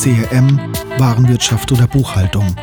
[0.00, 0.58] CRM,
[0.96, 2.56] Warenwirtschaft oder Buchhaltung.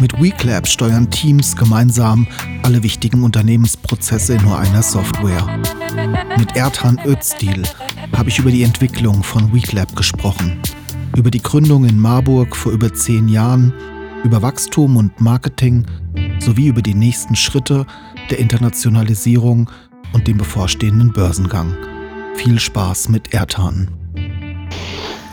[0.00, 2.26] Mit WeClap steuern Teams gemeinsam
[2.64, 5.60] alle wichtigen Unternehmensprozesse in nur einer Software.
[6.36, 7.62] Mit Ertan Öztil
[8.16, 10.60] habe ich über die Entwicklung von WeClap gesprochen,
[11.16, 13.72] über die Gründung in Marburg vor über zehn Jahren,
[14.24, 15.86] über Wachstum und Marketing
[16.40, 17.86] sowie über die nächsten Schritte
[18.30, 19.70] der Internationalisierung
[20.12, 21.76] und dem bevorstehenden Börsengang.
[22.34, 23.99] Viel Spaß mit Ertan.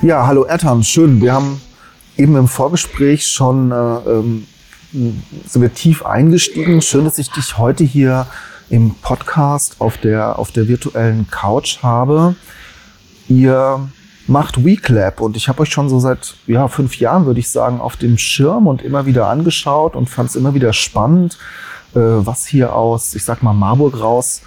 [0.03, 1.21] Ja, hallo Ertan, schön.
[1.21, 1.59] Wir haben
[2.17, 4.47] eben im Vorgespräch schon äh, ähm,
[4.91, 6.83] sind wir tief eingestiegen.
[6.83, 8.27] Schön, dass ich dich heute hier
[8.69, 12.35] im Podcast auf der, auf der virtuellen Couch habe.
[13.27, 13.89] Ihr
[14.27, 17.81] macht WeClap und ich habe euch schon so seit ja, fünf Jahren, würde ich sagen,
[17.81, 21.39] auf dem Schirm und immer wieder angeschaut und fand es immer wieder spannend,
[21.95, 24.43] äh, was hier aus, ich sag mal, Marburg raus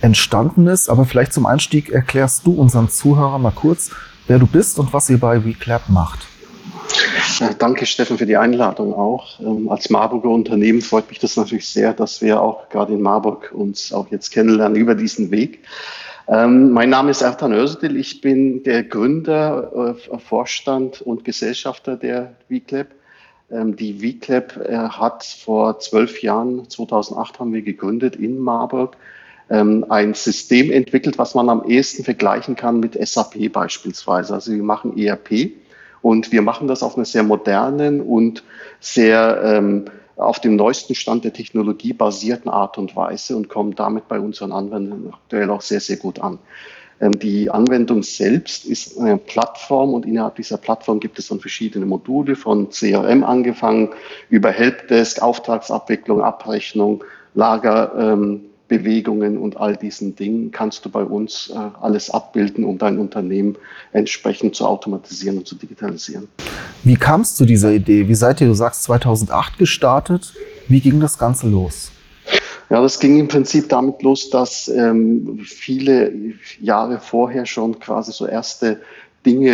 [0.00, 0.88] entstanden ist.
[0.88, 3.92] Aber vielleicht zum Einstieg erklärst du unseren Zuhörern mal kurz,
[4.28, 6.26] wer du bist und was ihr bei WeClap macht.
[7.58, 9.38] Danke, Steffen, für die Einladung auch.
[9.40, 13.52] Ähm, als Marburger Unternehmen freut mich das natürlich sehr, dass wir auch gerade in Marburg
[13.54, 15.60] uns auch jetzt kennenlernen über diesen Weg.
[16.26, 17.96] Ähm, mein Name ist Ertan Özdil.
[17.96, 22.88] Ich bin der Gründer, äh, Vorstand und Gesellschafter der WeClap.
[23.50, 28.96] Ähm, die WeClap äh, hat vor zwölf Jahren, 2008 haben wir gegründet in Marburg,
[29.50, 34.34] ähm, ein System entwickelt, was man am ehesten vergleichen kann mit SAP beispielsweise.
[34.34, 35.52] Also wir machen ERP
[36.02, 38.44] und wir machen das auf einer sehr modernen und
[38.80, 44.08] sehr ähm, auf dem neuesten Stand der Technologie basierten Art und Weise und kommen damit
[44.08, 46.38] bei unseren Anwendern aktuell auch sehr, sehr gut an.
[47.00, 51.86] Ähm, die Anwendung selbst ist eine Plattform und innerhalb dieser Plattform gibt es dann verschiedene
[51.86, 53.90] Module von CRM angefangen
[54.28, 61.50] über Helpdesk, Auftragsabwicklung, Abrechnung, Lager, ähm, Bewegungen und all diesen Dingen kannst du bei uns
[61.54, 63.56] äh, alles abbilden, um dein Unternehmen
[63.92, 66.28] entsprechend zu automatisieren und zu digitalisieren.
[66.84, 68.08] Wie kam es zu dieser Idee?
[68.08, 70.34] Wie seid ihr, du sagst, 2008 gestartet?
[70.68, 71.90] Wie ging das Ganze los?
[72.70, 76.12] Ja, das ging im Prinzip damit los, dass ähm, viele
[76.60, 78.82] Jahre vorher schon quasi so erste
[79.28, 79.52] Dinge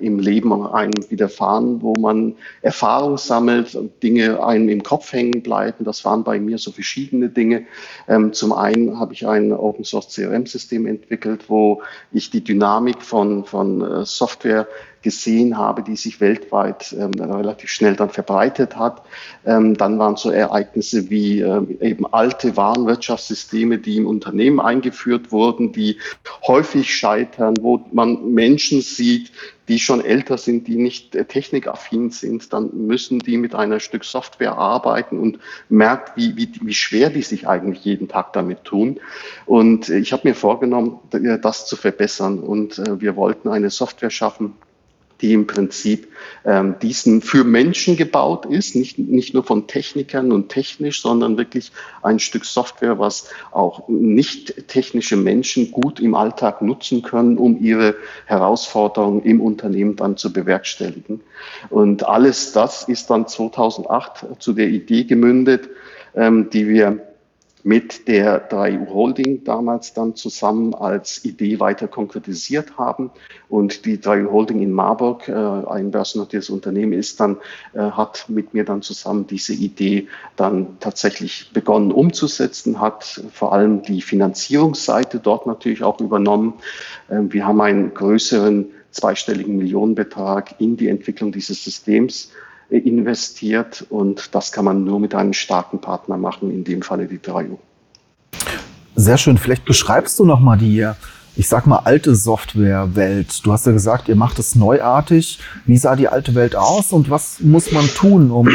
[0.00, 5.84] im Leben einem widerfahren, wo man Erfahrung sammelt und Dinge einem im Kopf hängen bleiben.
[5.84, 7.66] Das waren bei mir so verschiedene Dinge.
[8.08, 13.00] Ähm, zum einen habe ich ein Open Source CRM System entwickelt, wo ich die Dynamik
[13.00, 14.66] von, von äh, Software
[15.02, 19.02] gesehen habe, die sich weltweit ähm, relativ schnell dann verbreitet hat.
[19.44, 25.72] Ähm, dann waren so Ereignisse wie ähm, eben alte Warenwirtschaftssysteme, die im Unternehmen eingeführt wurden,
[25.72, 25.98] die
[26.46, 29.32] häufig scheitern, wo man Menschen sieht,
[29.68, 34.04] die schon älter sind, die nicht äh, technikaffin sind, dann müssen die mit einer Stück
[34.04, 39.00] Software arbeiten und merkt, wie, wie, wie schwer die sich eigentlich jeden Tag damit tun.
[39.46, 42.40] Und ich habe mir vorgenommen, das zu verbessern.
[42.40, 44.54] Und äh, wir wollten eine Software schaffen,
[45.22, 46.08] die im Prinzip
[46.44, 51.72] ähm, diesen für Menschen gebaut ist, nicht, nicht nur von Technikern und technisch, sondern wirklich
[52.02, 57.94] ein Stück Software, was auch nicht technische Menschen gut im Alltag nutzen können, um ihre
[58.26, 61.20] Herausforderungen im Unternehmen dann zu bewerkstelligen.
[61.70, 65.68] Und alles das ist dann 2008 zu der Idee gemündet,
[66.14, 67.11] ähm, die wir
[67.64, 73.10] mit der 3U Holding damals dann zusammen als Idee weiter konkretisiert haben.
[73.48, 77.36] Und die 3U Holding in Marburg, äh, ein börsennotiertes Unternehmen ist dann,
[77.72, 83.82] äh, hat mit mir dann zusammen diese Idee dann tatsächlich begonnen umzusetzen, hat vor allem
[83.82, 86.54] die Finanzierungsseite dort natürlich auch übernommen.
[87.08, 92.30] Äh, wir haben einen größeren zweistelligen Millionenbetrag in die Entwicklung dieses Systems
[92.78, 97.18] investiert und das kann man nur mit einem starken Partner machen, in dem Falle die
[97.18, 97.58] 3U.
[98.94, 99.38] Sehr schön.
[99.38, 100.86] Vielleicht beschreibst du nochmal die,
[101.36, 103.44] ich sag mal, alte Softwarewelt.
[103.44, 105.38] Du hast ja gesagt, ihr macht es neuartig.
[105.66, 108.48] Wie sah die alte Welt aus und was muss man tun, um,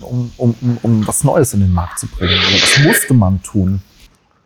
[0.00, 2.32] um, um, um, um was Neues in den Markt zu bringen?
[2.32, 3.80] Oder was musste man tun?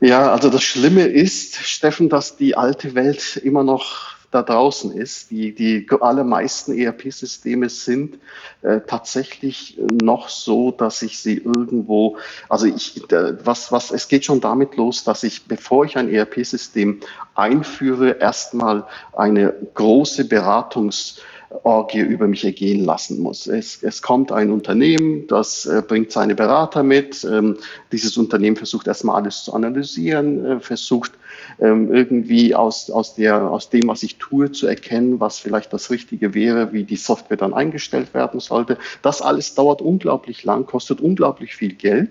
[0.01, 5.31] Ja, also das Schlimme ist, Steffen, dass die alte Welt immer noch da draußen ist.
[5.31, 8.19] Die, die allermeisten ERP-Systeme sind
[8.63, 12.17] äh, tatsächlich noch so, dass ich sie irgendwo,
[12.49, 13.03] also ich,
[13.45, 17.01] was, was, es geht schon damit los, dass ich, bevor ich ein ERP-System
[17.35, 21.21] einführe, erstmal eine große Beratungs-
[21.65, 23.49] Orgie über mich ergehen lassen muss.
[23.49, 27.25] Es, es kommt ein Unternehmen, das äh, bringt seine Berater mit.
[27.25, 27.57] Ähm,
[27.91, 31.13] dieses Unternehmen versucht erstmal alles zu analysieren, äh, versucht
[31.59, 35.91] ähm, irgendwie aus, aus, der, aus dem, was ich tue, zu erkennen, was vielleicht das
[35.91, 38.79] Richtige wäre, wie die Software dann eingestellt werden sollte.
[39.03, 42.11] Das alles dauert unglaublich lang, kostet unglaublich viel Geld.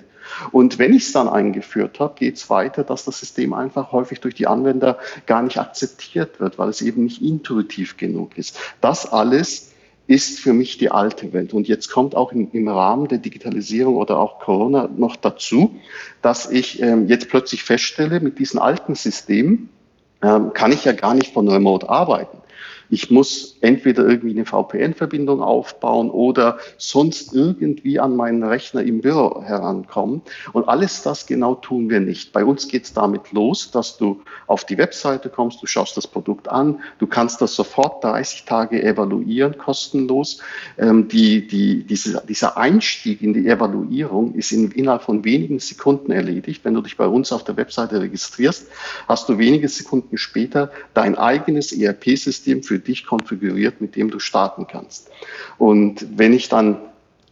[0.52, 4.20] Und wenn ich es dann eingeführt habe, geht es weiter, dass das System einfach häufig
[4.20, 8.58] durch die Anwender gar nicht akzeptiert wird, weil es eben nicht intuitiv genug ist.
[8.82, 9.74] Das alles
[10.10, 11.54] ist für mich die alte Welt.
[11.54, 15.76] Und jetzt kommt auch im, im Rahmen der Digitalisierung oder auch Corona noch dazu,
[16.24, 19.70] dass ich ähm, jetzt plötzlich feststelle, mit diesen alten Systemen
[20.24, 22.40] ähm, kann ich ja gar nicht von Remote arbeiten.
[22.90, 29.44] Ich muss entweder irgendwie eine VPN-Verbindung aufbauen oder sonst irgendwie an meinen Rechner im Büro
[29.44, 30.22] herankommen.
[30.54, 32.34] Und alles das genau tun wir nicht.
[32.34, 36.08] Bei uns geht es damit los, dass du auf die Webseite kommst, du schaust das
[36.08, 40.40] Produkt an, du kannst das sofort 30 Tage evaluieren, kostenlos.
[40.78, 46.12] Ähm, die, die, diese, dieser Einstieg in die Evaluierung ist in, innerhalb von wenigen Sekunden
[46.12, 46.66] erledigt.
[46.66, 48.68] Wenn du dich bei uns auf der Webseite registrierst,
[49.08, 54.68] hast du wenige Sekunden später dein eigenes ERP-System für dich konfiguriert, mit dem du starten
[54.68, 55.10] kannst.
[55.58, 56.78] Und wenn ich dann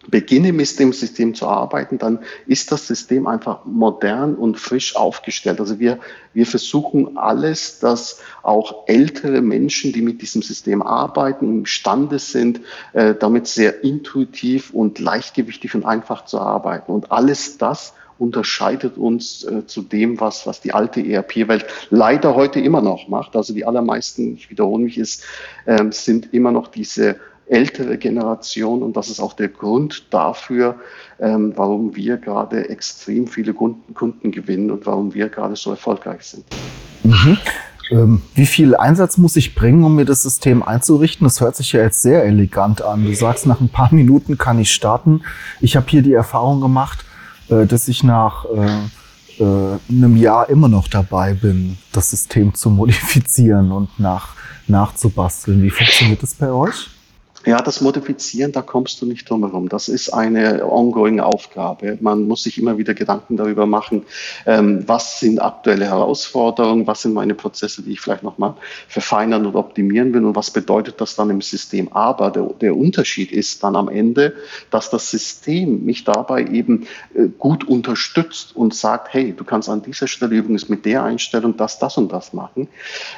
[0.09, 5.59] beginne mit dem System zu arbeiten, dann ist das System einfach modern und frisch aufgestellt.
[5.59, 5.99] Also wir,
[6.33, 12.61] wir versuchen alles, dass auch ältere Menschen, die mit diesem System arbeiten, imstande sind,
[12.93, 16.91] äh, damit sehr intuitiv und leichtgewichtig und einfach zu arbeiten.
[16.91, 22.59] Und alles das unterscheidet uns äh, zu dem, was, was die alte ERP-Welt leider heute
[22.59, 23.35] immer noch macht.
[23.35, 25.23] Also die allermeisten, ich wiederhole mich, ist,
[25.65, 27.17] äh, sind immer noch diese
[27.49, 30.75] ältere Generation und das ist auch der Grund dafür,
[31.19, 36.23] ähm, warum wir gerade extrem viele Kunden, Kunden gewinnen und warum wir gerade so erfolgreich
[36.23, 36.45] sind.
[37.03, 37.37] Mhm.
[37.89, 41.25] Ähm, wie viel Einsatz muss ich bringen, um mir das System einzurichten?
[41.25, 43.05] Das hört sich ja jetzt sehr elegant an.
[43.05, 45.21] Du sagst, nach ein paar Minuten kann ich starten.
[45.61, 47.05] Ich habe hier die Erfahrung gemacht,
[47.49, 52.69] äh, dass ich nach äh, äh, einem Jahr immer noch dabei bin, das System zu
[52.69, 54.35] modifizieren und nach,
[54.67, 55.61] nachzubasteln.
[55.61, 56.89] Wie funktioniert das bei euch?
[57.47, 59.69] Ja, das Modifizieren, da kommst du nicht drum herum.
[59.69, 61.97] Das ist eine ongoing Aufgabe.
[62.01, 64.03] Man muss sich immer wieder Gedanken darüber machen,
[64.45, 68.55] ähm, was sind aktuelle Herausforderungen, was sind meine Prozesse, die ich vielleicht nochmal
[68.89, 71.87] verfeinern und optimieren will und was bedeutet das dann im System.
[71.93, 74.33] Aber der, der Unterschied ist dann am Ende,
[74.69, 76.85] dass das System mich dabei eben
[77.15, 81.55] äh, gut unterstützt und sagt, hey, du kannst an dieser Stelle übrigens mit der Einstellung
[81.55, 82.67] das, das und das machen.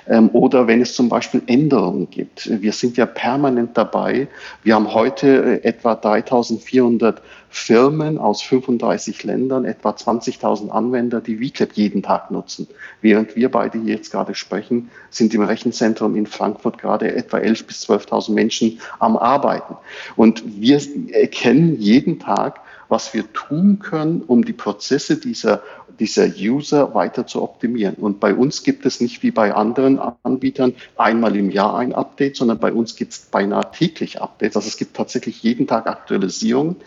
[0.08, 2.48] Ähm, oder wenn es zum Beispiel Änderungen gibt.
[2.62, 4.19] Wir sind ja permanent dabei,
[4.64, 11.74] wir haben heute äh, etwa 3400 Firmen aus 35 Ländern, etwa 20.000 Anwender, die VClap
[11.74, 12.68] jeden Tag nutzen.
[13.02, 17.68] Während wir beide hier jetzt gerade sprechen, sind im Rechenzentrum in Frankfurt gerade etwa 11.000
[17.68, 19.78] bis 12.000 Menschen am Arbeiten.
[20.16, 20.80] Und wir
[21.12, 25.62] erkennen jeden Tag, was wir tun können, um die Prozesse dieser
[26.00, 27.96] dieser User weiter zu optimieren.
[27.96, 32.38] Und bei uns gibt es nicht wie bei anderen Anbietern einmal im Jahr ein Update,
[32.38, 34.56] sondern bei uns gibt es beinahe täglich Updates.
[34.56, 36.78] Also es gibt tatsächlich jeden Tag Aktualisierungen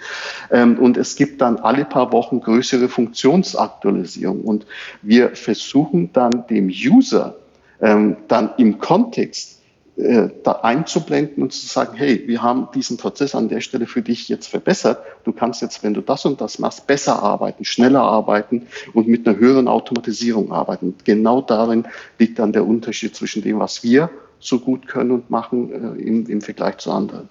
[0.51, 4.43] ähm, und es gibt dann alle paar Wochen größere Funktionsaktualisierungen.
[4.43, 4.67] Und
[5.03, 7.37] wir versuchen dann dem User
[7.81, 9.62] ähm, dann im Kontext
[10.03, 14.03] äh, da einzublenden und zu sagen, hey, wir haben diesen Prozess an der Stelle für
[14.03, 14.99] dich jetzt verbessert.
[15.25, 19.27] Du kannst jetzt, wenn du das und das machst, besser arbeiten, schneller arbeiten und mit
[19.27, 20.95] einer höheren Automatisierung arbeiten.
[21.05, 21.87] Genau darin
[22.19, 26.27] liegt dann der Unterschied zwischen dem, was wir so gut können und machen äh, im,
[26.27, 27.29] im Vergleich zu anderen.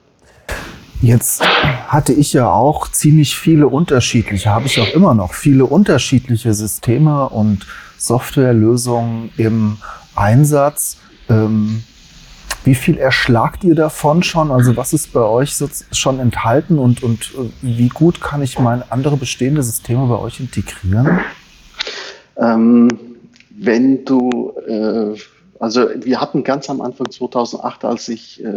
[1.02, 1.44] Jetzt
[1.88, 7.28] hatte ich ja auch ziemlich viele unterschiedliche, habe ich auch immer noch viele unterschiedliche Systeme
[7.30, 7.66] und
[7.98, 9.78] Softwarelösungen im
[10.16, 10.98] Einsatz.
[11.28, 11.84] Ähm,
[12.64, 14.52] wie viel erschlagt ihr davon schon?
[14.52, 15.56] Also was ist bei euch
[15.92, 20.40] schon enthalten und, und äh, wie gut kann ich meine andere bestehende Systeme bei euch
[20.40, 21.20] integrieren?
[22.38, 22.88] Ähm,
[23.50, 25.18] wenn du äh,
[25.62, 28.50] also wir hatten ganz am Anfang 2008, als ich äh,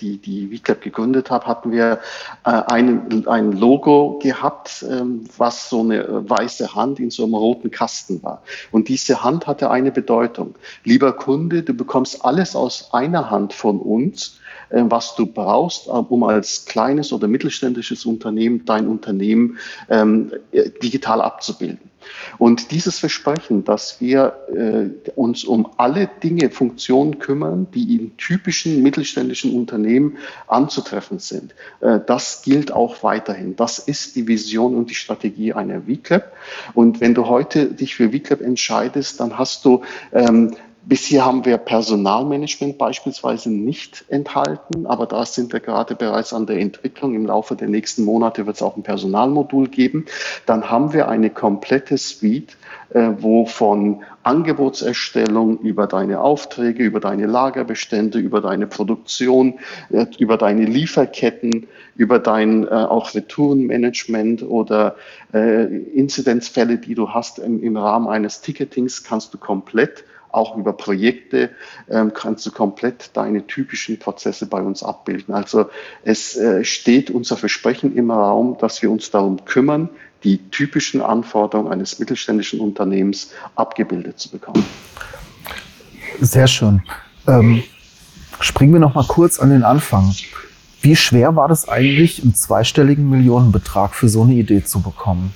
[0.00, 2.00] die, die VClap gegründet habe, hatten wir
[2.44, 7.70] äh, ein, ein Logo gehabt, ähm, was so eine weiße Hand in so einem roten
[7.70, 8.42] Kasten war.
[8.72, 10.56] Und diese Hand hatte eine Bedeutung.
[10.82, 15.90] Lieber Kunde, du bekommst alles aus einer Hand von uns äh, was du brauchst, äh,
[15.90, 20.32] um als kleines oder mittelständisches Unternehmen dein Unternehmen ähm,
[20.82, 21.90] digital abzubilden.
[22.38, 28.82] Und dieses Versprechen, dass wir äh, uns um alle Dinge, Funktionen kümmern, die in typischen
[28.82, 33.56] mittelständischen Unternehmen anzutreffen sind, äh, das gilt auch weiterhin.
[33.56, 36.32] Das ist die Vision und die Strategie einer VClap.
[36.74, 39.82] Und wenn du heute dich für VClap entscheidest, dann hast du
[40.12, 40.54] ähm,
[40.86, 46.58] Bisher haben wir Personalmanagement beispielsweise nicht enthalten, aber da sind wir gerade bereits an der
[46.58, 47.14] Entwicklung.
[47.14, 50.04] Im Laufe der nächsten Monate wird es auch ein Personalmodul geben.
[50.44, 52.58] Dann haben wir eine komplette Suite,
[52.90, 59.54] äh, wo von Angebotserstellung über deine Aufträge, über deine Lagerbestände, über deine Produktion,
[59.90, 64.96] äh, über deine Lieferketten, über dein äh, auch Retourenmanagement oder
[65.32, 71.50] Inzidenzfälle, die du hast im Rahmen eines Ticketings, kannst du komplett auch über Projekte
[71.88, 75.34] ähm, kannst du komplett deine typischen Prozesse bei uns abbilden.
[75.34, 75.70] Also
[76.02, 79.88] es äh, steht unser Versprechen im Raum, dass wir uns darum kümmern,
[80.24, 84.64] die typischen Anforderungen eines mittelständischen Unternehmens abgebildet zu bekommen.
[86.20, 86.82] Sehr schön.
[87.26, 87.62] Ähm,
[88.40, 90.14] springen wir noch mal kurz an den Anfang.
[90.80, 95.34] Wie schwer war das eigentlich, einen zweistelligen Millionenbetrag für so eine Idee zu bekommen?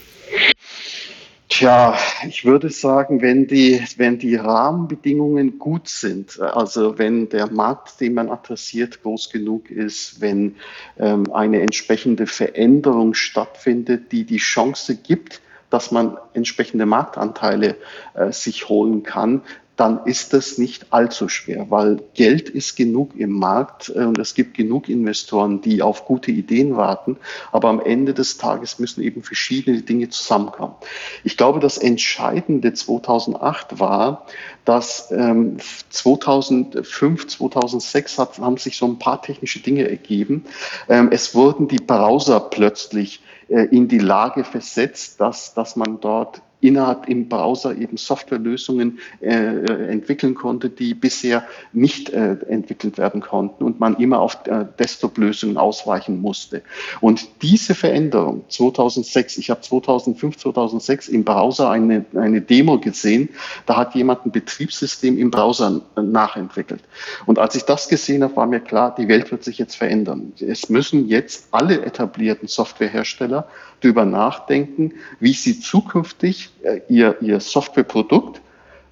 [1.49, 8.01] Tja, ich würde sagen, wenn die, wenn die Rahmenbedingungen gut sind, also wenn der Markt,
[8.01, 10.57] den man adressiert, groß genug ist, wenn
[10.99, 15.41] ähm, eine entsprechende Veränderung stattfindet, die die Chance gibt,
[15.71, 17.77] dass man entsprechende Marktanteile
[18.15, 19.43] äh, sich holen kann,
[19.79, 24.35] dann ist das nicht allzu schwer, weil Geld ist genug im Markt äh, und es
[24.35, 27.17] gibt genug Investoren, die auf gute Ideen warten.
[27.53, 30.75] Aber am Ende des Tages müssen eben verschiedene Dinge zusammenkommen.
[31.23, 34.27] Ich glaube, das Entscheidende 2008 war,
[34.65, 35.59] dass ähm,
[35.91, 40.45] 2005, 2006 hat, haben sich so ein paar technische Dinge ergeben.
[40.89, 46.43] Ähm, es wurden die Browser plötzlich äh, in die Lage versetzt, dass, dass man dort
[46.61, 53.21] innerhalb im Browser eben Softwarelösungen äh, äh, entwickeln konnte, die bisher nicht äh, entwickelt werden
[53.21, 56.63] konnten und man immer auf äh, Desktop-Lösungen ausweichen musste.
[57.01, 63.29] Und diese Veränderung 2006, ich habe 2005, 2006 im Browser eine, eine Demo gesehen,
[63.67, 66.83] da hat jemand ein Betriebssystem im Browser äh, nachentwickelt.
[67.27, 70.33] Und als ich das gesehen habe, war mir klar, die Welt wird sich jetzt verändern.
[70.41, 73.47] Es müssen jetzt alle etablierten Softwarehersteller
[73.81, 76.48] darüber nachdenken, wie sie zukünftig
[76.89, 78.41] ihr, ihr Softwareprodukt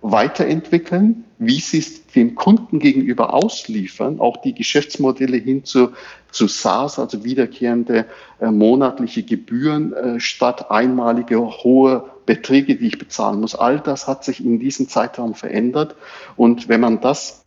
[0.02, 5.90] weiterentwickeln, wie sie es dem Kunden gegenüber ausliefern, auch die Geschäftsmodelle hin zu,
[6.30, 8.06] zu SaaS, also wiederkehrende
[8.40, 13.54] äh, monatliche Gebühren äh, statt einmalige hohe Beträge, die ich bezahlen muss.
[13.54, 15.94] All das hat sich in diesem Zeitraum verändert.
[16.36, 17.44] Und wenn man das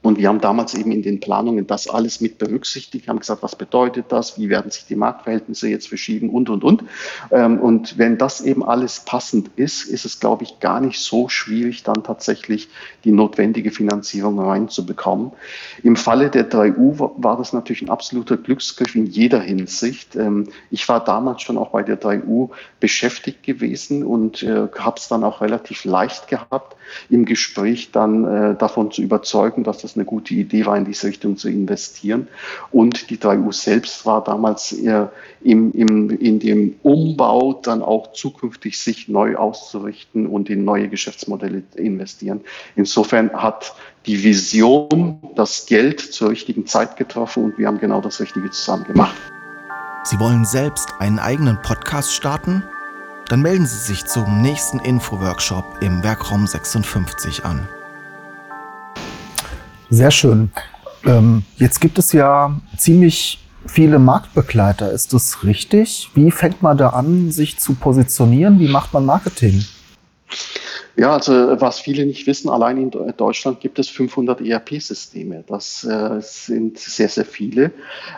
[0.00, 3.56] und wir haben damals eben in den Planungen das alles mit berücksichtigt, haben gesagt, was
[3.56, 6.84] bedeutet das, wie werden sich die Marktverhältnisse jetzt verschieben und, und, und.
[7.32, 11.28] Ähm, und wenn das eben alles passend ist, ist es, glaube ich, gar nicht so
[11.28, 12.68] schwierig, dann tatsächlich
[13.02, 15.32] die notwendige Finanzierung reinzubekommen.
[15.82, 20.14] Im Falle der 3U war das natürlich ein absoluter Glücksgriff in jeder Hinsicht.
[20.14, 25.08] Ähm, ich war damals schon auch bei der 3U beschäftigt gewesen und äh, habe es
[25.08, 26.76] dann auch relativ leicht gehabt,
[27.10, 31.06] im Gespräch dann äh, davon zu überzeugen, dass das eine gute Idee war, in diese
[31.06, 32.28] Richtung zu investieren.
[32.70, 38.78] Und die 3U selbst war damals eher im, im, in dem Umbau dann auch zukünftig
[38.78, 42.40] sich neu auszurichten und in neue Geschäftsmodelle investieren.
[42.76, 43.74] Insofern hat
[44.06, 48.84] die Vision das Geld zur richtigen Zeit getroffen und wir haben genau das Richtige zusammen
[48.84, 49.16] gemacht.
[50.04, 52.62] Sie wollen selbst einen eigenen Podcast starten?
[53.28, 57.68] Dann melden Sie sich zum nächsten Info-Workshop im Werkraum 56 an.
[59.90, 60.50] Sehr schön.
[61.04, 64.92] Ähm, jetzt gibt es ja ziemlich viele Marktbegleiter.
[64.92, 66.10] Ist das richtig?
[66.14, 68.58] Wie fängt man da an, sich zu positionieren?
[68.58, 69.64] Wie macht man Marketing?
[70.98, 75.44] Ja, also was viele nicht wissen, allein in Deutschland gibt es 500 ERP-Systeme.
[75.46, 77.70] Das äh, sind sehr, sehr viele.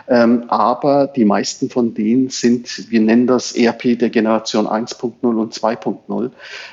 [0.07, 5.53] Ähm, aber die meisten von denen sind, wir nennen das ERP der Generation 1.0 und
[5.53, 6.31] 2.0.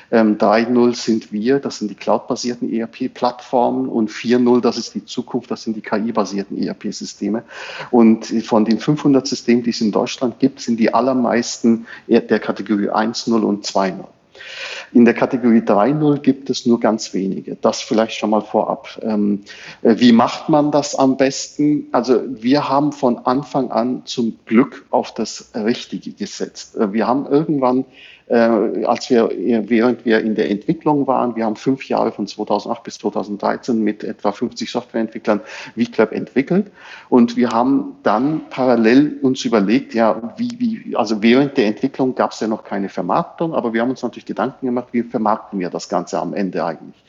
[0.09, 5.51] Ähm, 3.0 sind wir, das sind die cloud-basierten ERP-Plattformen und 4.0, das ist die Zukunft,
[5.51, 7.43] das sind die KI-basierten ERP-Systeme.
[7.91, 12.89] Und von den 500 Systemen, die es in Deutschland gibt, sind die allermeisten der Kategorie
[12.89, 14.05] 1.0 und 2.0.
[14.93, 17.55] In der Kategorie 3.0 gibt es nur ganz wenige.
[17.55, 18.99] Das vielleicht schon mal vorab.
[19.01, 19.41] Ähm,
[19.81, 21.87] äh, wie macht man das am besten?
[21.91, 26.75] Also wir haben von Anfang an zum Glück auf das Richtige gesetzt.
[26.75, 27.85] Äh, wir haben irgendwann
[28.35, 32.97] als wir, während wir in der Entwicklung waren, wir haben fünf Jahre von 2008 bis
[32.99, 35.41] 2013 mit etwa 50 Softwareentwicklern
[35.75, 36.67] VClub entwickelt
[37.09, 42.31] und wir haben dann parallel uns überlegt, ja, wie, wie also während der Entwicklung gab
[42.31, 45.69] es ja noch keine Vermarktung, aber wir haben uns natürlich Gedanken gemacht, wie vermarkten wir
[45.69, 47.03] das Ganze am Ende eigentlich.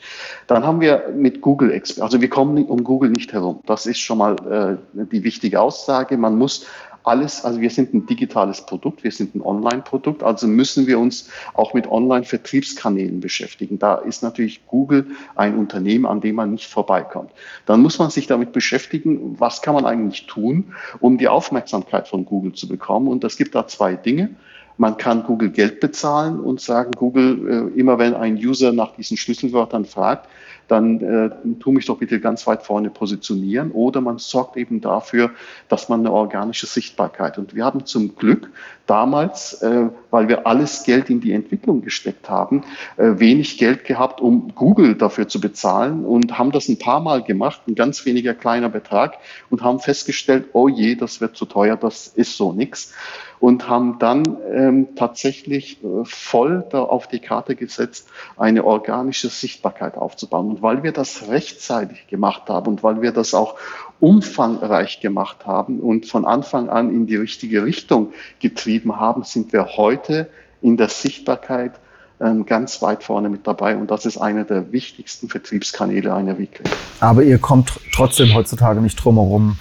[0.47, 3.61] Dann haben wir mit Google, also wir kommen um Google nicht herum.
[3.65, 6.17] Das ist schon mal äh, die wichtige Aussage.
[6.17, 6.65] Man muss
[7.03, 11.29] alles, also wir sind ein digitales Produkt, wir sind ein Online-Produkt, also müssen wir uns
[11.53, 13.79] auch mit Online-Vertriebskanälen beschäftigen.
[13.79, 17.31] Da ist natürlich Google ein Unternehmen, an dem man nicht vorbeikommt.
[17.65, 22.25] Dann muss man sich damit beschäftigen, was kann man eigentlich tun, um die Aufmerksamkeit von
[22.25, 23.07] Google zu bekommen.
[23.07, 24.31] Und es gibt da zwei Dinge.
[24.77, 29.17] Man kann Google Geld bezahlen und sagen, Google, äh, immer wenn ein User nach diesen
[29.17, 30.27] Schlüsselwörtern fragt,
[30.71, 33.71] dann äh, tu mich doch bitte ganz weit vorne positionieren.
[33.71, 35.31] Oder man sorgt eben dafür,
[35.67, 37.37] dass man eine organische Sichtbarkeit.
[37.37, 38.49] Und wir haben zum Glück
[38.87, 42.63] damals, äh, weil wir alles Geld in die Entwicklung gesteckt haben,
[42.97, 47.23] äh, wenig Geld gehabt, um Google dafür zu bezahlen und haben das ein paar Mal
[47.23, 49.17] gemacht, ein ganz weniger kleiner Betrag
[49.49, 52.93] und haben festgestellt, oh je, das wird zu teuer, das ist so nichts
[53.41, 58.07] und haben dann ähm, tatsächlich äh, voll da auf die Karte gesetzt,
[58.37, 60.51] eine organische Sichtbarkeit aufzubauen.
[60.51, 63.55] Und weil wir das rechtzeitig gemacht haben und weil wir das auch
[64.01, 69.77] umfangreich gemacht haben und von Anfang an in die richtige Richtung getrieben haben, sind wir
[69.77, 70.27] heute
[70.61, 71.73] in der Sichtbarkeit
[72.19, 76.65] ähm, ganz weit vorne mit dabei und das ist einer der wichtigsten Vertriebskanäle einer Weekly.
[76.99, 79.57] Aber ihr kommt trotzdem heutzutage nicht drum herum,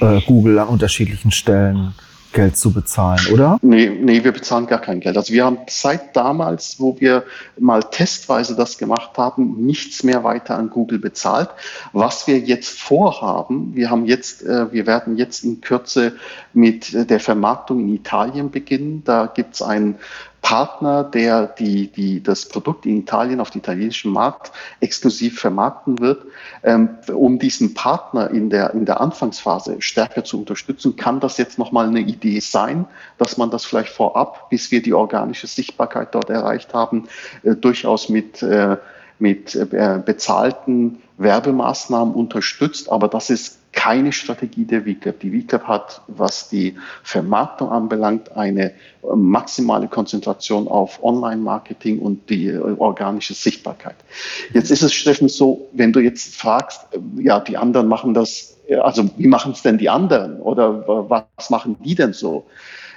[0.00, 1.94] äh, Google an unterschiedlichen Stellen
[2.34, 3.58] Geld zu bezahlen, oder?
[3.62, 5.16] Nee, nee, wir bezahlen gar kein Geld.
[5.16, 7.22] Also wir haben seit damals, wo wir
[7.58, 11.48] mal testweise das gemacht haben, nichts mehr weiter an Google bezahlt.
[11.92, 16.16] Was wir jetzt vorhaben, wir haben jetzt, äh, wir werden jetzt in Kürze
[16.52, 19.02] mit der Vermarktung in Italien beginnen.
[19.04, 19.96] Da gibt es ein
[20.44, 26.26] Partner, der die, die das Produkt in Italien auf dem italienischen Markt exklusiv vermarkten wird.
[26.62, 31.58] Ähm, um diesen Partner in der, in der Anfangsphase stärker zu unterstützen, kann das jetzt
[31.58, 32.84] nochmal eine Idee sein,
[33.16, 37.08] dass man das vielleicht vorab, bis wir die organische Sichtbarkeit dort erreicht haben,
[37.42, 38.76] äh, durchaus mit, äh,
[39.18, 42.92] mit äh, bezahlten Werbemaßnahmen unterstützt.
[42.92, 45.20] Aber das ist keine Strategie der WCAP.
[45.20, 48.72] Die WCAP hat, was die Vermarktung anbelangt, eine äh,
[49.14, 53.96] maximale Konzentration auf Online-Marketing und die äh, organische Sichtbarkeit.
[54.52, 58.56] Jetzt ist es, Steffen, so, wenn du jetzt fragst, äh, ja, die anderen machen das,
[58.80, 62.46] also wie machen es denn die anderen oder was machen die denn so?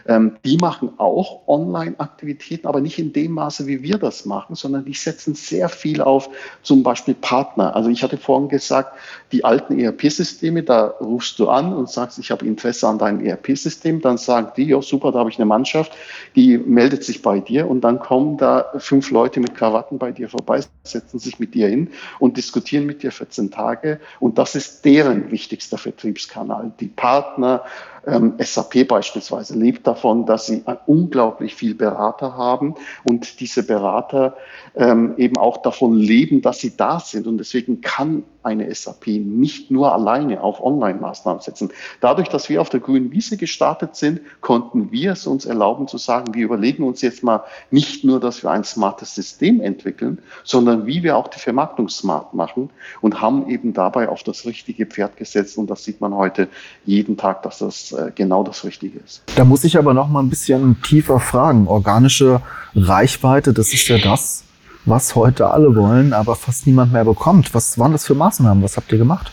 [0.07, 4.85] Ähm, die machen auch Online-Aktivitäten, aber nicht in dem Maße, wie wir das machen, sondern
[4.85, 6.29] die setzen sehr viel auf
[6.63, 7.75] zum Beispiel Partner.
[7.75, 8.97] Also ich hatte vorhin gesagt,
[9.31, 14.01] die alten ERP-Systeme, da rufst du an und sagst, ich habe Interesse an deinem ERP-System,
[14.01, 15.91] dann sagen die, ja super, da habe ich eine Mannschaft,
[16.35, 20.29] die meldet sich bei dir und dann kommen da fünf Leute mit Krawatten bei dir
[20.29, 21.89] vorbei, setzen sich mit dir hin
[22.19, 26.71] und diskutieren mit dir 14 Tage und das ist deren wichtigster Vertriebskanal.
[26.79, 27.63] Die Partner,
[28.07, 34.37] ähm, SAP beispielsweise lebt davon, dass sie unglaublich viel Berater haben und diese Berater
[34.75, 37.27] ähm, eben auch davon leben, dass sie da sind.
[37.27, 41.69] Und deswegen kann eine SAP nicht nur alleine auf Online-Maßnahmen setzen.
[41.99, 45.97] Dadurch, dass wir auf der grünen Wiese gestartet sind, konnten wir es uns erlauben zu
[45.97, 50.85] sagen, wir überlegen uns jetzt mal nicht nur, dass wir ein smartes System entwickeln, sondern
[50.85, 52.69] wie wir auch die Vermarktung smart machen
[53.01, 55.57] und haben eben dabei auf das richtige Pferd gesetzt.
[55.57, 56.47] Und das sieht man heute
[56.85, 59.23] jeden Tag, dass das äh, genau das Richtige ist.
[59.35, 61.67] Da muss ich aber noch mal ein bisschen tiefer fragen.
[61.67, 62.41] Organische
[62.75, 64.43] Reichweite, das ist ja das,
[64.85, 67.53] was heute alle wollen, aber fast niemand mehr bekommt.
[67.53, 68.63] Was waren das für Maßnahmen?
[68.63, 69.31] Was habt ihr gemacht?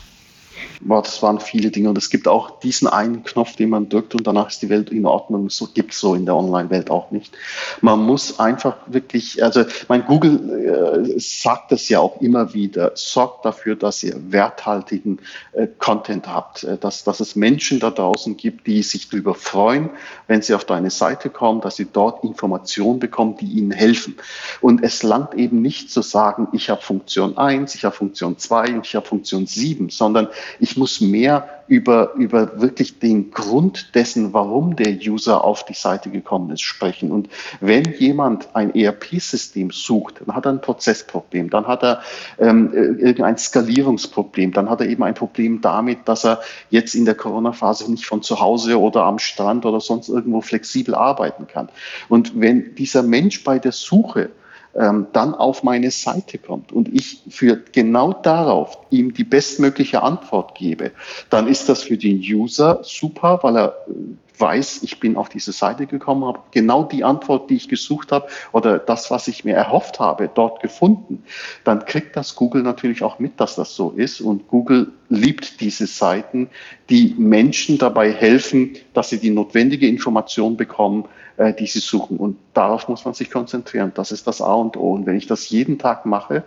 [0.87, 4.15] Boah, das waren viele Dinge und es gibt auch diesen einen Knopf, den man drückt
[4.15, 5.49] und danach ist die Welt in Ordnung.
[5.49, 7.35] So gibt es so in der Online-Welt auch nicht.
[7.81, 13.47] Man muss einfach wirklich, also mein Google äh, sagt das ja auch immer wieder, sorgt
[13.47, 15.21] dafür, dass ihr werthaltigen
[15.53, 19.89] äh, Content habt, äh, dass, dass es Menschen da draußen gibt, die sich darüber freuen,
[20.27, 24.17] wenn sie auf deine Seite kommen, dass sie dort Informationen bekommen, die ihnen helfen.
[24.61, 28.75] Und es langt eben nicht zu sagen, ich habe Funktion 1, ich habe Funktion 2
[28.75, 30.29] und ich habe Funktion 7, sondern
[30.61, 35.75] ich ich muss mehr über, über wirklich den Grund dessen, warum der User auf die
[35.75, 37.13] Seite gekommen ist, sprechen.
[37.13, 37.29] Und
[37.61, 42.03] wenn jemand ein ERP-System sucht, dann hat er ein Prozessproblem, dann hat er
[42.41, 47.15] ähm, irgendein Skalierungsproblem, dann hat er eben ein Problem damit, dass er jetzt in der
[47.15, 51.69] Corona-Phase nicht von zu Hause oder am Strand oder sonst irgendwo flexibel arbeiten kann.
[52.09, 54.31] Und wenn dieser Mensch bei der Suche
[54.77, 60.55] ähm, dann auf meine Seite kommt und ich für genau darauf ihm die bestmögliche Antwort
[60.55, 60.93] gebe,
[61.31, 63.93] dann ist das für den User super, weil er äh,
[64.39, 68.27] weiß, ich bin auf diese Seite gekommen, habe genau die Antwort, die ich gesucht habe
[68.53, 71.23] oder das, was ich mir erhofft habe, dort gefunden,
[71.63, 74.21] dann kriegt das Google natürlich auch mit, dass das so ist.
[74.21, 76.51] Und Google liebt diese Seiten,
[76.91, 81.05] die Menschen dabei helfen, dass sie die notwendige Information bekommen,
[81.37, 82.17] äh, die sie suchen.
[82.17, 83.93] Und darauf muss man sich konzentrieren.
[83.95, 84.93] Das ist das A und O.
[84.93, 86.45] Und wenn ich das jeden Tag mache,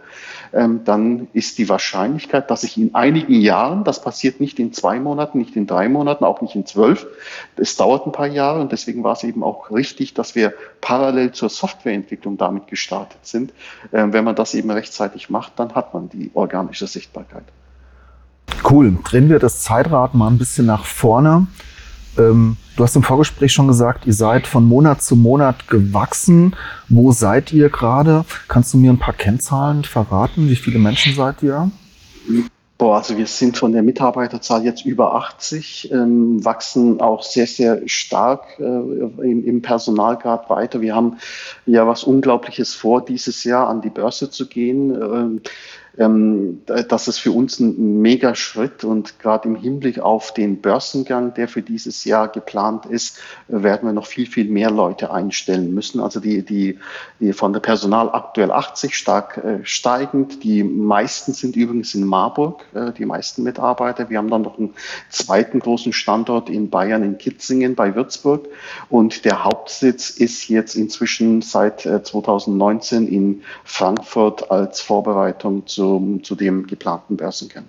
[0.53, 4.99] ähm, dann ist die Wahrscheinlichkeit, dass ich in einigen Jahren, das passiert nicht in zwei
[4.99, 7.05] Monaten, nicht in drei Monaten, auch nicht in zwölf,
[7.57, 11.31] es dauert ein paar Jahre und deswegen war es eben auch richtig, dass wir parallel
[11.31, 13.53] zur Softwareentwicklung damit gestartet sind.
[13.91, 17.43] Ähm, wenn man das eben rechtzeitig macht, dann hat man die organische Sichtbarkeit.
[18.69, 18.97] Cool.
[19.03, 21.47] Drehen wir das Zeitrad mal ein bisschen nach vorne.
[22.17, 26.55] Ähm, du hast im Vorgespräch schon gesagt, ihr seid von Monat zu Monat gewachsen.
[26.89, 28.25] Wo seid ihr gerade?
[28.47, 30.49] Kannst du mir ein paar Kennzahlen verraten?
[30.49, 31.71] Wie viele Menschen seid ihr?
[32.77, 37.81] Boah, also wir sind von der Mitarbeiterzahl jetzt über 80, ähm, wachsen auch sehr, sehr
[37.87, 40.79] stark äh, im, im Personalgrad weiter.
[40.79, 41.17] Wir haben
[41.65, 44.91] ja was Unglaubliches vor, dieses Jahr an die Börse zu gehen.
[44.91, 45.41] Ähm,
[45.97, 51.33] ähm, das ist für uns ein mega Schritt und gerade im Hinblick auf den Börsengang,
[51.33, 55.99] der für dieses Jahr geplant ist, werden wir noch viel, viel mehr Leute einstellen müssen.
[55.99, 56.77] Also die, die,
[57.19, 60.43] die von der Personal aktuell 80 stark äh, steigend.
[60.43, 64.09] Die meisten sind übrigens in Marburg, äh, die meisten Mitarbeiter.
[64.09, 64.75] Wir haben dann noch einen
[65.09, 68.47] zweiten großen Standort in Bayern, in Kitzingen bei Würzburg.
[68.89, 76.19] Und der Hauptsitz ist jetzt inzwischen seit äh, 2019 in Frankfurt als Vorbereitung zu zu,
[76.23, 77.65] zu dem geplanten Börsengang.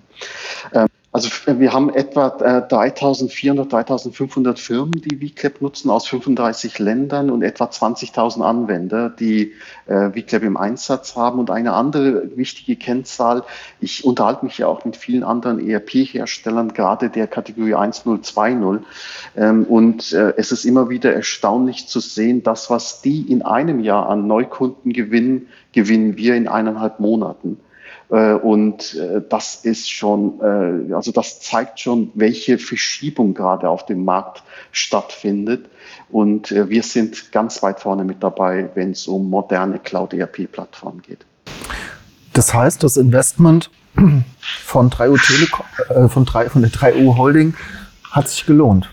[0.73, 7.31] Ähm, also wir haben etwa äh, 3400, 3500 Firmen, die VClap nutzen aus 35 Ländern
[7.31, 9.53] und etwa 20.000 Anwender, die
[9.87, 11.39] äh, VClap im Einsatz haben.
[11.39, 13.41] Und eine andere wichtige Kennzahl,
[13.81, 18.85] ich unterhalte mich ja auch mit vielen anderen ERP-Herstellern, gerade der Kategorie 1020.
[19.35, 23.79] Ähm, und äh, es ist immer wieder erstaunlich zu sehen, das, was die in einem
[23.79, 27.57] Jahr an Neukunden gewinnen, gewinnen wir in eineinhalb Monaten.
[28.09, 33.85] Äh, und äh, das ist schon, äh, also das zeigt schon, welche Verschiebung gerade auf
[33.85, 35.69] dem Markt stattfindet.
[36.11, 41.23] Und wir sind ganz weit vorne mit dabei, wenn es um moderne Cloud-ERP-Plattformen geht.
[42.33, 43.69] Das heißt, das Investment
[44.63, 47.53] von 3U Telekom, äh, von, 3, von der 3U Holding
[48.09, 48.89] hat sich gelohnt.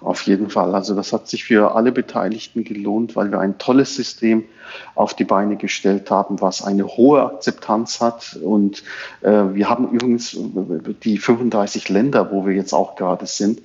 [0.00, 0.74] Auf jeden Fall.
[0.74, 4.44] Also das hat sich für alle Beteiligten gelohnt, weil wir ein tolles System
[4.94, 8.38] auf die Beine gestellt haben, was eine hohe Akzeptanz hat.
[8.42, 8.82] Und
[9.22, 10.36] äh, wir haben übrigens
[11.04, 13.62] die 35 Länder, wo wir jetzt auch gerade sind.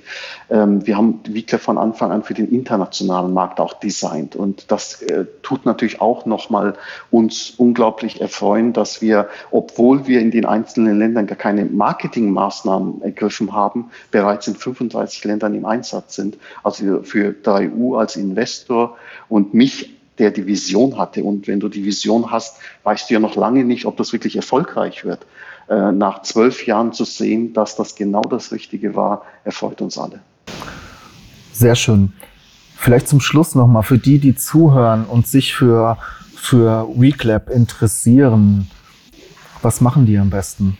[0.49, 4.35] Ähm, wir haben Wickler von Anfang an für den internationalen Markt auch designt.
[4.35, 6.75] Und das äh, tut natürlich auch nochmal
[7.11, 13.53] uns unglaublich erfreuen, dass wir, obwohl wir in den einzelnen Ländern gar keine Marketingmaßnahmen ergriffen
[13.53, 16.37] haben, bereits in 35 Ländern im Einsatz sind.
[16.63, 18.97] Also für 3U als Investor
[19.29, 21.23] und mich der die Vision hatte.
[21.23, 24.35] Und wenn du die Vision hast, weißt du ja noch lange nicht, ob das wirklich
[24.35, 25.25] erfolgreich wird.
[25.69, 30.19] Äh, nach zwölf Jahren zu sehen, dass das genau das Richtige war, erfreut uns alle.
[31.51, 32.13] Sehr schön.
[32.75, 35.97] Vielleicht zum Schluss nochmal für die, die zuhören und sich für,
[36.35, 38.69] für WeClap interessieren.
[39.61, 40.77] Was machen die am besten?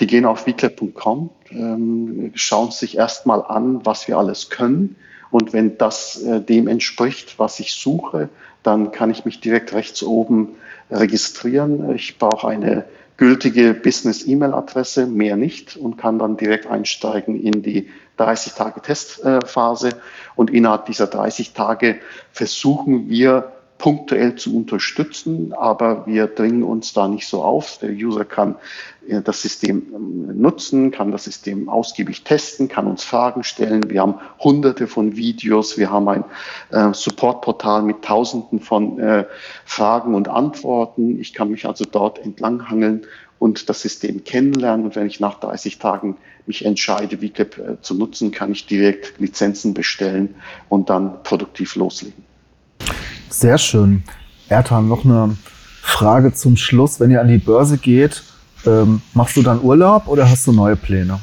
[0.00, 4.96] Die gehen auf weeclap.com, ähm, schauen sich erstmal an, was wir alles können
[5.30, 8.28] und wenn das äh, dem entspricht, was ich suche,
[8.62, 10.56] dann kann ich mich direkt rechts oben
[10.90, 11.94] registrieren.
[11.94, 12.84] Ich brauche eine
[13.16, 19.90] gültige Business-E-Mail-Adresse, mehr nicht, und kann dann direkt einsteigen in die 30-Tage-Testphase.
[20.34, 21.98] Und innerhalb dieser 30 Tage
[22.32, 27.78] versuchen wir punktuell zu unterstützen, aber wir dringen uns da nicht so auf.
[27.78, 28.56] Der User kann
[29.08, 33.90] äh, das System ähm, nutzen, kann das System ausgiebig testen, kann uns Fragen stellen.
[33.90, 36.24] Wir haben hunderte von Videos, wir haben ein
[36.70, 39.26] äh, Supportportal mit tausenden von äh,
[39.64, 41.20] Fragen und Antworten.
[41.20, 43.06] Ich kann mich also dort entlanghangeln
[43.38, 44.86] und das System kennenlernen.
[44.86, 49.18] Und wenn ich nach 30 Tagen mich entscheide, VClip äh, zu nutzen, kann ich direkt
[49.18, 50.36] Lizenzen bestellen
[50.68, 52.24] und dann produktiv loslegen.
[53.28, 54.04] Sehr schön.
[54.48, 55.36] Ertan, noch eine
[55.82, 57.00] Frage zum Schluss.
[57.00, 58.22] Wenn ihr an die Börse geht,
[58.66, 61.20] ähm, machst du dann Urlaub oder hast du neue Pläne?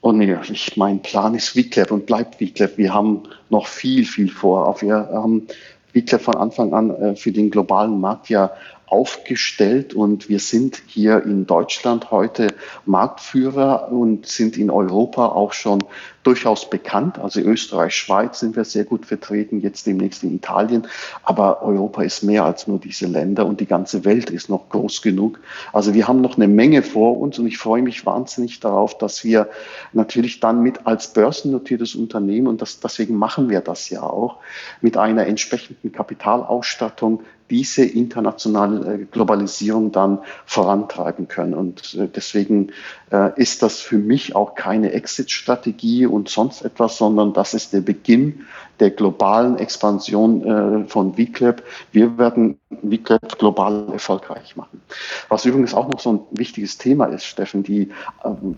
[0.00, 2.76] Oh nee, ich, mein Plan ist VClap und bleibt VClap.
[2.76, 4.80] Wir haben noch viel, viel vor.
[4.80, 5.46] Wir haben
[5.94, 8.50] VClap von Anfang an äh, für den globalen Markt ja
[8.86, 12.48] aufgestellt und wir sind hier in Deutschland heute
[12.84, 15.82] Marktführer und sind in Europa auch schon
[16.24, 17.18] durchaus bekannt.
[17.18, 20.88] Also Österreich, Schweiz sind wir sehr gut vertreten, jetzt demnächst in Italien.
[21.22, 25.02] Aber Europa ist mehr als nur diese Länder und die ganze Welt ist noch groß
[25.02, 25.38] genug.
[25.72, 29.22] Also wir haben noch eine Menge vor uns und ich freue mich wahnsinnig darauf, dass
[29.22, 29.48] wir
[29.92, 34.38] natürlich dann mit als börsennotiertes Unternehmen, und das, deswegen machen wir das ja auch,
[34.80, 41.54] mit einer entsprechenden Kapitalausstattung diese internationale äh, Globalisierung dann vorantreiben können.
[41.54, 42.72] Und äh, deswegen
[43.10, 47.80] äh, ist das für mich auch keine Exit-Strategie und sonst etwas, sondern das ist der
[47.80, 48.46] Beginn
[48.80, 51.62] der globalen Expansion von VClap.
[51.92, 54.80] Wir werden VClap global erfolgreich machen.
[55.28, 57.90] Was übrigens auch noch so ein wichtiges Thema ist, Steffen, die,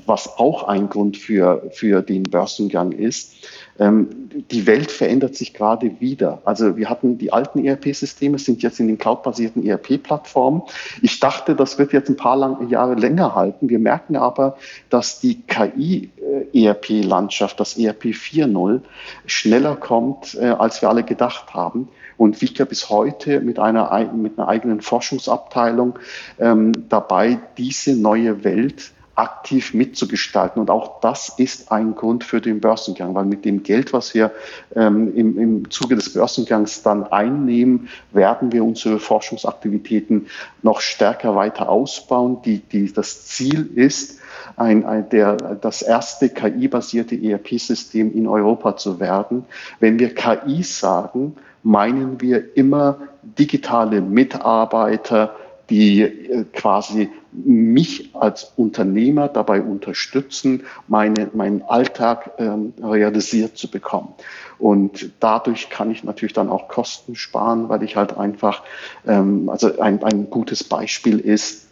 [0.07, 3.35] was auch ein Grund für, für den Börsengang ist,
[3.79, 6.41] die Welt verändert sich gerade wieder.
[6.45, 10.63] Also wir hatten die alten ERP-Systeme, sind jetzt in den cloud-basierten ERP-Plattformen.
[11.03, 13.69] Ich dachte, das wird jetzt ein paar lang, Jahre länger halten.
[13.69, 14.57] Wir merken aber,
[14.89, 18.81] dass die KI-ERP-Landschaft, das ERP 4.0,
[19.27, 21.89] schneller kommt, äh, als wir alle gedacht haben.
[22.17, 25.99] Und Wichker bis heute mit einer, mit einer eigenen Forschungsabteilung
[26.39, 30.61] ähm, dabei, diese neue Welt aktiv mitzugestalten.
[30.61, 34.31] Und auch das ist ein Grund für den Börsengang, weil mit dem Geld, was wir
[34.75, 40.27] ähm, im, im Zuge des Börsengangs dann einnehmen, werden wir unsere Forschungsaktivitäten
[40.63, 42.43] noch stärker weiter ausbauen.
[42.45, 44.21] Die, die, das Ziel ist,
[44.57, 49.45] ein, ein, der, das erste KI-basierte ERP-System in Europa zu werden.
[49.81, 55.35] Wenn wir KI sagen, meinen wir immer digitale Mitarbeiter,
[55.69, 57.11] die äh, quasi
[57.45, 64.15] mich als Unternehmer dabei unterstützen, meine, meinen Alltag ähm, realisiert zu bekommen.
[64.59, 68.63] Und dadurch kann ich natürlich dann auch Kosten sparen, weil ich halt einfach,
[69.07, 71.67] ähm, also ein, ein gutes Beispiel ist,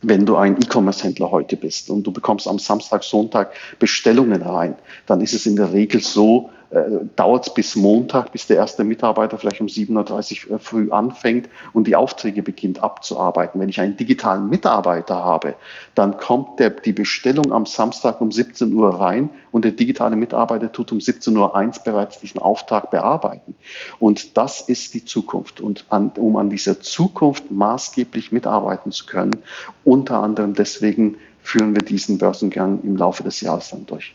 [0.00, 4.76] wenn du ein E-Commerce-Händler heute bist und du bekommst am Samstag, Sonntag Bestellungen rein,
[5.06, 8.84] dann ist es in der Regel so, äh, dauert es bis Montag, bis der erste
[8.84, 13.58] Mitarbeiter vielleicht um 7.30 Uhr früh anfängt und die Aufträge beginnt abzuarbeiten.
[13.58, 15.54] Wenn ich einen digitalen Mitarbeiter habe,
[15.94, 20.70] dann kommt der, die Bestellung am Samstag um 17 Uhr rein und der digitale Mitarbeiter
[20.70, 21.36] tut um 17.01
[21.78, 23.54] Uhr bereits diesen Auftrag bearbeiten.
[23.98, 25.62] Und das ist die Zukunft.
[25.62, 29.38] Und an, um an dieser Zukunft maßgeblich mitarbeiten zu können,
[29.84, 34.14] unter anderem deswegen führen wir diesen Börsengang im Laufe des Jahres dann durch.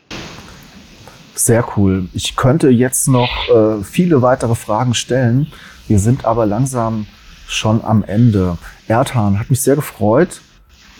[1.35, 2.07] Sehr cool.
[2.13, 5.47] Ich könnte jetzt noch äh, viele weitere Fragen stellen.
[5.87, 7.07] Wir sind aber langsam
[7.47, 8.57] schon am Ende.
[8.87, 10.41] Erdhahn hat mich sehr gefreut.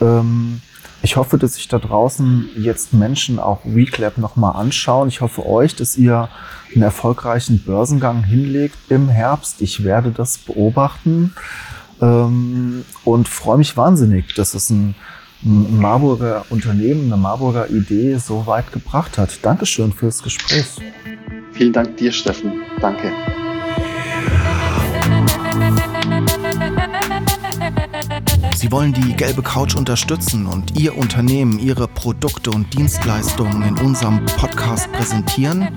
[0.02, 0.62] Ähm,
[1.04, 5.10] ich hoffe, dass sich da draußen jetzt Menschen auch WeClap nochmal anschauen.
[5.10, 6.30] Ich hoffe euch, dass ihr
[6.74, 9.62] einen erfolgreichen Börsengang hinlegt im Herbst.
[9.62, 11.34] Ich werde das beobachten
[12.02, 14.96] ähm, und freue mich wahnsinnig, dass es ein
[15.44, 19.40] Marburger Unternehmen, eine Marburger Idee so weit gebracht hat.
[19.42, 20.66] Dankeschön fürs Gespräch.
[21.52, 22.62] Vielen Dank dir, Steffen.
[22.80, 23.12] Danke.
[28.56, 34.24] Sie wollen die gelbe Couch unterstützen und Ihr Unternehmen, Ihre Produkte und Dienstleistungen in unserem
[34.26, 35.68] Podcast präsentieren?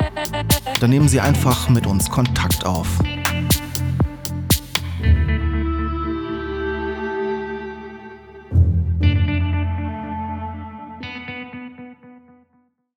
[0.80, 2.86] Dann nehmen Sie einfach mit uns Kontakt auf.